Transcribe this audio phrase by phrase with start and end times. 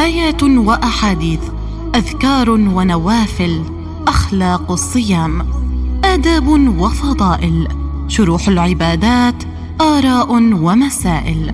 [0.00, 1.40] آيات وأحاديث
[1.94, 3.62] أذكار ونوافل
[4.08, 5.46] أخلاق الصيام
[6.04, 7.68] آداب وفضائل
[8.08, 9.34] شروح العبادات
[9.80, 11.52] آراء ومسائل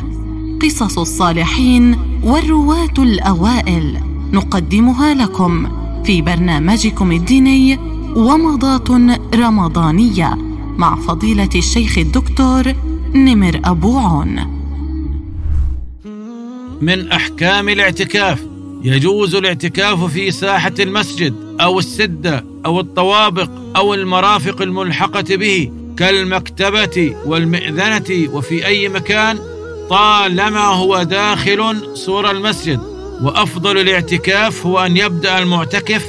[0.63, 4.01] قصص الصالحين والرواة الأوائل
[4.33, 5.69] نقدمها لكم
[6.05, 7.79] في برنامجكم الديني
[8.17, 8.91] ومضات
[9.35, 10.39] رمضانية
[10.79, 12.75] مع فضيلة الشيخ الدكتور
[13.15, 14.56] نمر أبو عون.
[16.81, 18.47] من أحكام الاعتكاف.
[18.83, 28.29] يجوز الاعتكاف في ساحة المسجد أو السدة أو الطوابق أو المرافق الملحقة به كالمكتبة والمئذنة
[28.33, 29.39] وفي أي مكان
[29.91, 32.81] طالما هو داخل سور المسجد.
[33.23, 36.07] وأفضل الاعتكاف هو أن يبدأ المعتكف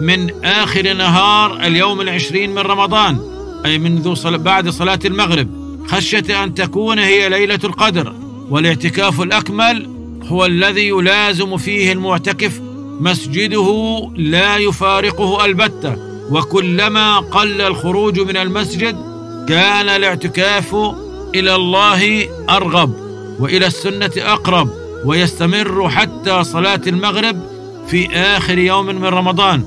[0.00, 3.18] من آخر نهار اليوم العشرين من رمضان
[3.64, 4.38] أي منذ صل...
[4.38, 5.48] بعد صلاة المغرب.
[5.86, 8.14] خشية أن تكون هي ليلة القدر.
[8.50, 9.93] والاعتكاف الأكمل
[10.28, 12.60] هو الذي يلازم فيه المعتكف
[13.00, 15.96] مسجده لا يفارقه البتة.
[16.30, 18.96] وكلما قل الخروج من المسجد
[19.48, 20.76] كان الاعتكاف
[21.34, 22.94] إلى الله أرغب
[23.40, 24.70] وإلى السنة أقرب
[25.04, 27.40] ويستمر حتى صلاة المغرب
[27.88, 29.64] في آخر يوم من رمضان.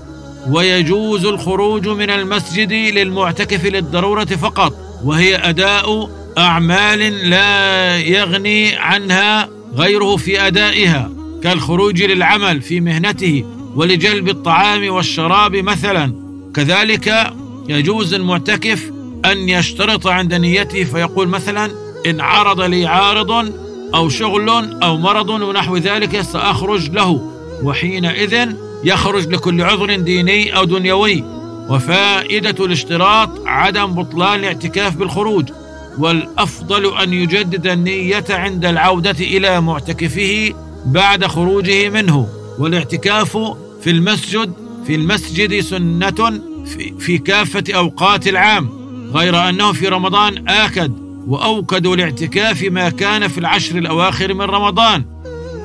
[0.49, 10.47] ويجوز الخروج من المسجد للمعتكف للضرورة فقط وهي أداء أعمال لا يغني عنها غيره في
[10.47, 11.11] أدائها
[11.43, 16.13] كالخروج للعمل في مهنته ولجلب الطعام والشراب مثلا.
[16.53, 17.33] كذلك
[17.69, 18.91] يجوز المعتكف
[19.25, 21.71] أن يشترط عند نيته فيقول مثلا
[22.05, 23.53] إن عرض لي عارض
[23.95, 24.49] أو شغل
[24.83, 27.31] أو مرض ونحو ذلك سأخرج له.
[27.63, 28.49] وحينئذ
[28.83, 31.23] يخرج لكل عذر ديني أو دنيوي.
[31.69, 35.49] وفائدة الاشتراط عدم بطلان الاعتكاف بالخروج.
[35.97, 40.53] والأفضل أن يجدد النية عند العودة إلى معتكفه
[40.85, 42.27] بعد خروجه منه
[42.59, 43.37] والاعتكاف
[43.81, 44.53] في المسجد
[44.87, 48.69] في المسجد سنة في, في كافة أوقات العام
[49.13, 55.05] غير أنه في رمضان آكد وأوكد الاعتكاف ما كان في العشر الأواخر من رمضان.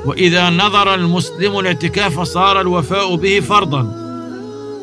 [0.05, 4.03] وإذا نظر المسلم الاعتكاف صار الوفاء به فرضا.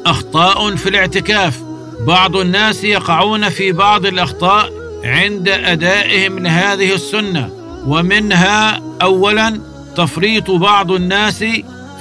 [0.05, 1.59] أخطاء في الاعتكاف
[2.07, 7.49] بعض الناس يقعون في بعض الأخطاء عند أدائهم لهذه السنة
[7.87, 9.59] ومنها اولا
[9.95, 11.45] تفريط بعض الناس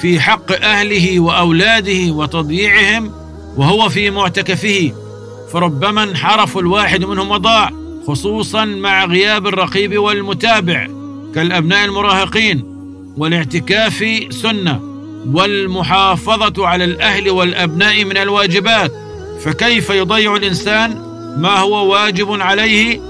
[0.00, 3.12] في حق أهله وأولاده وتضييعهم
[3.56, 4.92] وهو في معتكفه
[5.52, 7.70] فربما انحرف الواحد منهم وضاع
[8.06, 10.86] خصوصا مع غياب الرقيب والمتابع
[11.34, 12.64] كالأبناء المراهقين
[13.16, 14.80] والاعتكاف سنة
[15.26, 18.92] والمحافظة على الأهل والأبناء من الواجبات
[19.40, 21.07] فكيف يضيع الإنسان
[21.38, 23.00] ما هو واجب عليه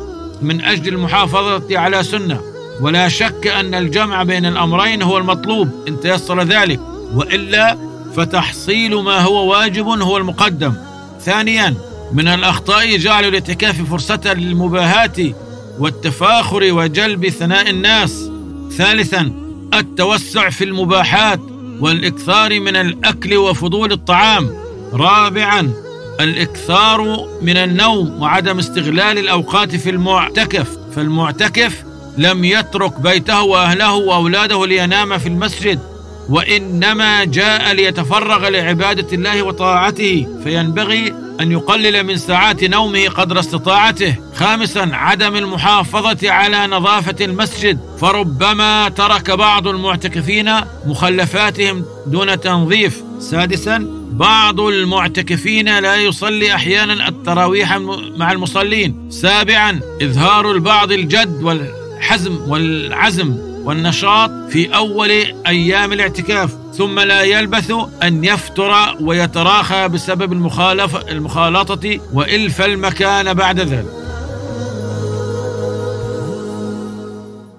[0.43, 2.41] من أجل المحافظة على سنة.
[2.81, 6.81] ولا شك أن الجمع بين الأمرين هو المطلوب إن تيسر ذلك.
[7.15, 7.79] وإلا
[8.17, 10.75] فتحصيل ما هو واجب هو المقدم.
[11.21, 11.75] ثانيا
[12.13, 15.33] من الأخطاء جعل الاعتكاف فرصة للمباهاة
[15.79, 18.31] والتفاخر وجلب ثناء الناس.
[18.77, 19.33] ثالثا
[19.75, 21.41] التوسع في المباحات
[21.81, 24.51] والإكثار من الأكل وفضول الطعام.
[24.93, 25.73] رابعا
[26.21, 31.85] الإكثار من النوم وعدم استغلال الأوقات في المعتكف فالمعتكف
[32.19, 35.81] لم يترك بيته وأهله وأولاده لينام في المسجد
[36.29, 44.15] وإنما جاء ليتفرغ لعبادة الله وطاعته فينبغي أن يقلل من ساعات نومه قدر استطاعته.
[44.35, 47.79] خامسا عدم المحافظة على نظافة المسجد.
[48.01, 50.55] فربما ترك بعض المعتكفين
[50.87, 53.03] مخلفاتهم دون تنظيف.
[53.21, 57.77] سادسا بعض المعتكفين لا يصلي أحيانا التراويح
[58.17, 59.11] مع المصلين.
[59.11, 65.11] سابعا إظهار البعض الجد والحزم والعزم والنشاط في أول
[65.47, 66.57] أيام الاعتكاف.
[66.75, 73.98] ثم لا يلبث أن يفتر ويتراخى بسبب المخالفه المخالطة وإلف المكان بعد ذلك.